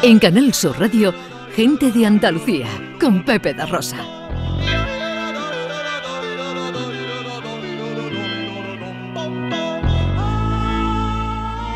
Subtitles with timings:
[0.00, 1.12] En Canal Sur Radio,
[1.56, 2.68] Gente de Andalucía,
[3.00, 3.96] con Pepe da Rosa.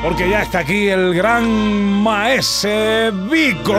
[0.02, 1.48] Porque ya está aquí el gran
[2.02, 3.72] maese Vico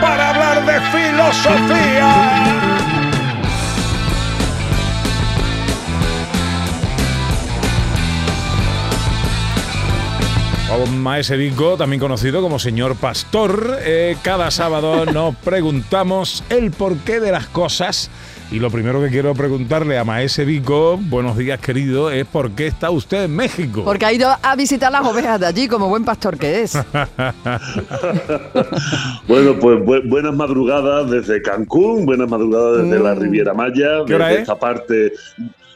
[0.00, 2.89] para hablar de filosofía.
[10.88, 17.32] Maese Vico, también conocido como señor Pastor, eh, cada sábado nos preguntamos el porqué de
[17.32, 18.10] las cosas.
[18.52, 22.66] Y lo primero que quiero preguntarle a Maese Vico, buenos días querido, es ¿por qué
[22.66, 23.84] está usted en México?
[23.84, 26.72] Porque ha ido a visitar las ovejas de allí como buen pastor que es.
[29.28, 33.20] bueno, pues buenas madrugadas desde Cancún, buenas madrugadas desde la mm.
[33.20, 35.12] Riviera Maya, desde esta parte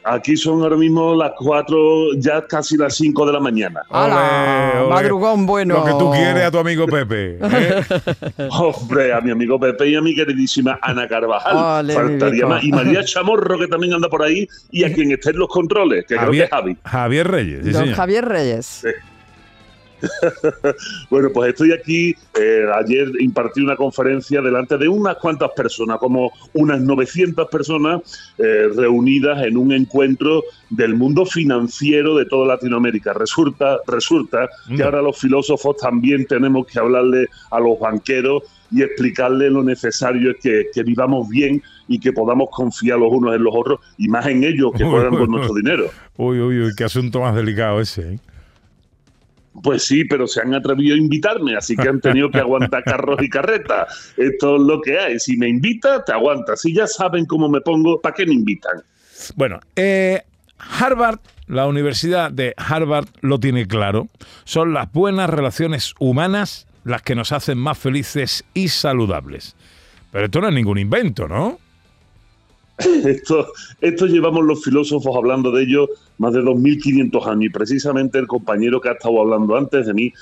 [0.07, 3.81] Aquí son ahora mismo las 4, ya casi las 5 de la mañana.
[3.89, 4.87] ¡Hala!
[4.91, 5.77] Madrugón bueno.
[5.77, 7.39] Lo que tú quieres a tu amigo Pepe.
[7.41, 7.83] ¿eh?
[8.51, 11.91] Hombre, a mi amigo Pepe y a mi queridísima Ana Carvajal.
[11.91, 12.63] Faltaría más.
[12.65, 16.05] Y María Chamorro, que también anda por ahí, y a quien esté en los controles,
[16.07, 16.77] que creo que es Javi.
[16.85, 17.73] Javier Reyes.
[17.73, 18.67] Don Javier Reyes.
[18.67, 18.89] Sí.
[21.11, 22.15] bueno, pues estoy aquí.
[22.39, 28.03] Eh, ayer impartí una conferencia delante de unas cuantas personas, como unas 900 personas
[28.39, 33.13] eh, reunidas en un encuentro del mundo financiero de toda Latinoamérica.
[33.13, 39.51] Resulta, resulta que ahora los filósofos también tenemos que hablarle a los banqueros y explicarle
[39.51, 40.37] lo necesario es
[40.73, 44.43] que, vivamos bien y que podamos confiar los unos en los otros y más en
[44.43, 45.91] ellos que puedan con nuestro dinero.
[46.17, 48.15] Uy, uy, uy, qué asunto más delicado ese.
[48.15, 48.19] ¿eh?
[49.63, 53.23] Pues sí, pero se han atrevido a invitarme, así que han tenido que aguantar carros
[53.23, 54.13] y carretas.
[54.17, 55.19] Esto es lo que hay.
[55.19, 56.57] Si me invita, te aguanta.
[56.57, 58.83] Si ya saben cómo me pongo, ¿para qué me invitan?
[59.37, 60.23] Bueno, eh,
[60.59, 64.09] Harvard, la Universidad de Harvard lo tiene claro.
[64.45, 69.57] Son las buenas relaciones humanas las que nos hacen más felices y saludables.
[70.11, 71.59] Pero esto no es ningún invento, ¿no?
[73.81, 78.81] Esto, llevamos los filósofos hablando de ello más de 2.500 años y precisamente el compañero
[78.81, 80.13] que ha estado hablando antes de mí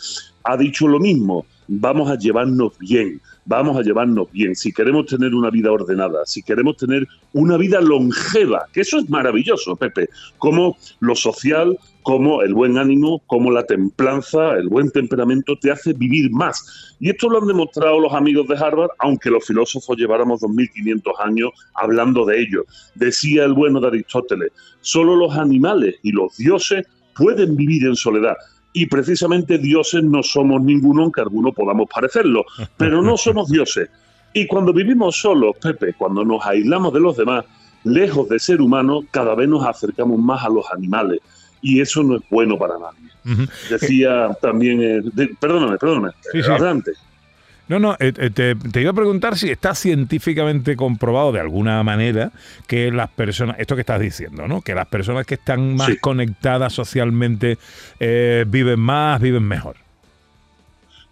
[0.44, 5.34] ha dicho lo mismo, vamos a llevarnos bien, vamos a llevarnos bien, si queremos tener
[5.34, 10.09] una vida ordenada, si queremos tener una vida longeva, que eso es maravilloso, Pepe,
[10.39, 15.93] como lo social, como el buen ánimo, como la templanza, el buen temperamento te hace
[15.93, 16.97] vivir más.
[17.00, 21.50] Y esto lo han demostrado los amigos de Harvard, aunque los filósofos lleváramos 2500 años
[21.75, 22.65] hablando de ello.
[22.94, 24.50] Decía el bueno de Aristóteles,
[24.81, 28.37] solo los animales y los dioses pueden vivir en soledad.
[28.72, 32.44] Y precisamente dioses no somos ninguno, aunque alguno podamos parecerlo,
[32.77, 33.88] pero no somos dioses.
[34.33, 37.44] Y cuando vivimos solos, Pepe, cuando nos aislamos de los demás,
[37.84, 41.21] lejos de ser humanos, cada vez nos acercamos más a los animales
[41.61, 43.49] y eso no es bueno para nadie.
[43.71, 46.93] Decía también, eh, perdóname, perdóname, adelante.
[47.72, 52.33] No, no, eh, eh, te, iba a preguntar si está científicamente comprobado de alguna manera
[52.66, 54.60] que las personas, esto que estás diciendo, ¿no?
[54.60, 57.59] Que las personas que están más conectadas socialmente
[57.99, 59.81] viven más, viven mejor.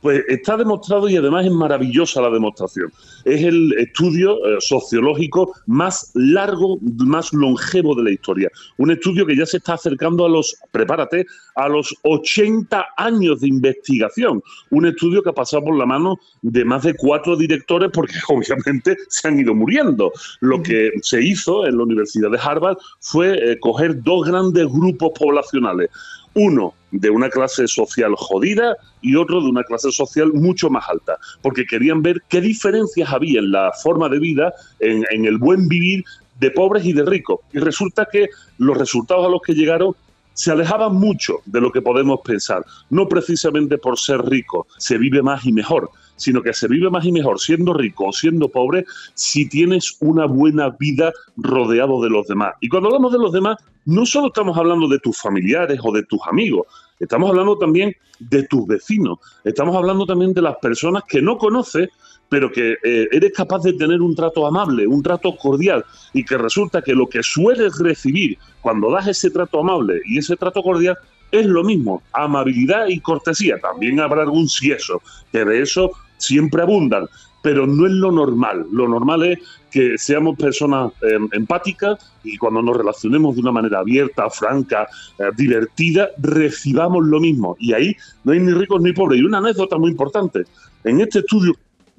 [0.00, 2.90] Pues está demostrado y además es maravillosa la demostración.
[3.24, 8.50] Es el estudio eh, sociológico más largo, más longevo de la historia.
[8.78, 13.48] Un estudio que ya se está acercando a los, prepárate, a los 80 años de
[13.48, 14.42] investigación.
[14.70, 18.96] Un estudio que ha pasado por la mano de más de cuatro directores porque obviamente
[19.08, 20.12] se han ido muriendo.
[20.40, 25.12] Lo que se hizo en la Universidad de Harvard fue eh, coger dos grandes grupos
[25.18, 25.90] poblacionales
[26.34, 31.18] uno de una clase social jodida y otro de una clase social mucho más alta,
[31.42, 36.04] porque querían ver qué diferencias había en la forma de vida, en, el buen vivir
[36.38, 37.40] de pobres y de ricos.
[37.52, 39.94] Y resulta que los resultados a los que llegaron
[40.32, 42.64] se alejaban mucho de lo que podemos pensar.
[42.88, 45.90] No precisamente por ser rico se vive más y mejor,
[46.20, 50.70] sino que se vive más y mejor siendo rico siendo pobre si tienes una buena
[50.70, 52.54] vida rodeado de los demás.
[52.60, 56.02] Y cuando hablamos de los demás, no solo estamos hablando de tus familiares o de
[56.04, 56.66] tus amigos,
[56.98, 61.88] estamos hablando también de tus vecinos, estamos hablando también de las personas que no conoces,
[62.28, 66.36] pero que eh, eres capaz de tener un trato amable, un trato cordial, y que
[66.36, 70.96] resulta que lo que sueles recibir cuando das ese trato amable y ese trato cordial
[71.32, 73.58] es lo mismo, amabilidad y cortesía.
[73.60, 75.00] También habrá algún cieso,
[75.32, 77.08] que de eso siempre abundan,
[77.42, 78.66] pero no es lo normal.
[78.70, 79.38] Lo normal es
[79.70, 84.88] que seamos personas em, empáticas y cuando nos relacionemos de una manera abierta, franca,
[85.18, 87.56] eh, divertida, recibamos lo mismo.
[87.58, 89.20] Y ahí no hay ni ricos ni pobres.
[89.20, 90.44] Y una anécdota muy importante.
[90.84, 91.54] En este estudio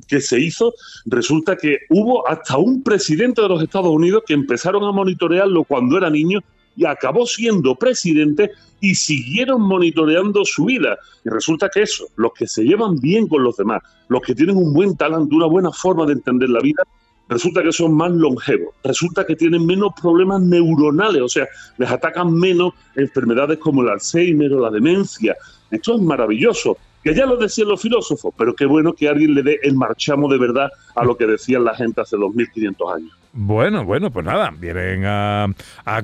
[0.08, 0.74] que se hizo,
[1.06, 5.98] resulta que hubo hasta un presidente de los Estados Unidos que empezaron a monitorearlo cuando
[5.98, 6.42] era niño
[6.82, 10.98] y acabó siendo presidente y siguieron monitoreando su vida.
[11.24, 14.58] Y resulta que eso, los que se llevan bien con los demás, los que tienen
[14.58, 16.82] un buen talento, una buena forma de entender la vida,
[17.30, 21.48] resulta que son más longevos, resulta que tienen menos problemas neuronales, o sea,
[21.78, 25.36] les atacan menos enfermedades como el Alzheimer o la demencia.
[25.70, 29.44] Esto es maravilloso, que ya lo decían los filósofos, pero qué bueno que alguien le
[29.44, 33.21] dé el marchamo de verdad a lo que decían la gente hace 2500 años.
[33.34, 35.48] Bueno, bueno, pues nada, vienen a,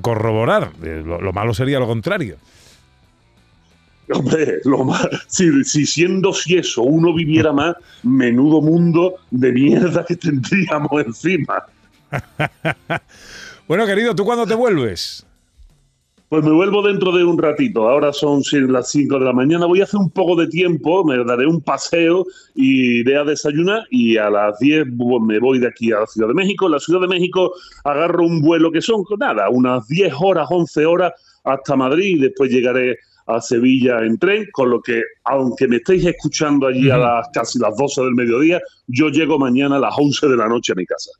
[0.01, 0.71] corroborar.
[0.83, 2.37] Eh, lo malo sería lo contrario.
[4.09, 10.15] Hombre, lo más, si, siendo si eso uno viviera más, menudo mundo de mierda que
[10.15, 11.65] tendríamos encima.
[13.67, 15.25] bueno, querido, ¿tú cuándo te vuelves?
[16.29, 17.87] Pues me vuelvo dentro de un ratito.
[17.87, 19.65] Ahora son las 5 de la mañana.
[19.65, 23.85] Voy a hacer un poco de tiempo, me daré un paseo y iré a desayunar.
[23.91, 24.87] Y a las 10
[25.21, 26.65] me voy de aquí a la Ciudad de México.
[26.65, 27.53] En la Ciudad de México
[27.85, 31.13] agarro un vuelo que son, nada, unas 10 horas, 11 horas
[31.45, 32.97] hasta Madrid y después llegaré
[33.27, 37.59] a Sevilla en tren, con lo que, aunque me estéis escuchando allí a las casi
[37.59, 40.85] las 12 del mediodía, yo llego mañana a las 11 de la noche a mi
[40.85, 41.11] casa.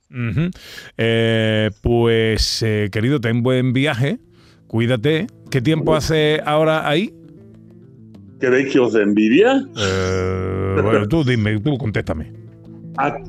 [0.98, 4.20] Eh, pues, eh, querido, ten buen viaje,
[4.68, 5.28] cuídate.
[5.50, 7.14] ¿Qué tiempo hace ahora ahí?
[8.40, 9.66] ¿Queréis que os envidia?
[9.78, 12.32] Eh, bueno, tú dime, tú contéstame.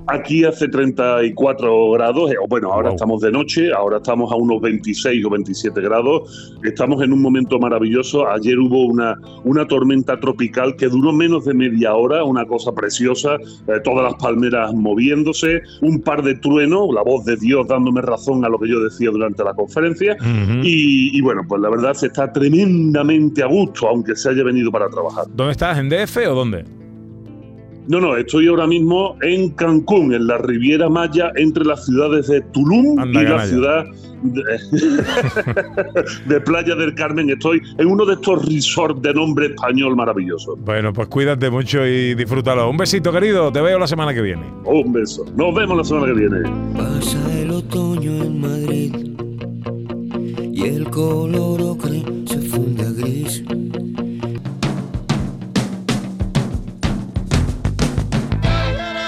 [0.07, 5.25] Aquí hace 34 grados, eh, bueno, ahora estamos de noche, ahora estamos a unos 26
[5.27, 8.27] o 27 grados, estamos en un momento maravilloso.
[8.29, 13.35] Ayer hubo una, una tormenta tropical que duró menos de media hora, una cosa preciosa,
[13.35, 18.47] eh, todas las palmeras moviéndose, un par de truenos, la voz de Dios dándome razón
[18.47, 20.17] a lo que yo decía durante la conferencia,
[20.63, 24.71] y, y bueno, pues la verdad se está tremendamente a gusto, aunque se haya venido
[24.71, 25.27] para trabajar.
[25.35, 25.79] ¿Dónde estás?
[25.79, 26.79] ¿En DF o dónde?
[27.89, 32.43] No, no, estoy ahora mismo en Cancún, en la Riviera Maya, entre las ciudades de
[32.53, 33.87] Tulum y la ciudad
[36.27, 37.31] de, Playa del Carmen.
[37.31, 40.55] Estoy en uno de estos resorts de nombre español maravilloso.
[40.57, 42.69] Bueno, pues cuídate mucho y disfrútalo.
[42.69, 43.51] Un besito, querido.
[43.51, 44.45] Te veo la semana que viene.
[44.67, 45.25] Un beso.
[45.35, 46.43] Nos vemos la semana que viene.
[46.77, 48.95] Pasa el otoño en Madrid
[50.53, 51.68] y el color